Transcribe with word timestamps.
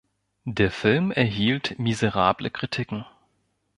Der 0.47 0.71
Film 0.71 1.11
erhielt 1.11 1.77
miserable 1.77 2.49
Kritiken. 2.49 3.05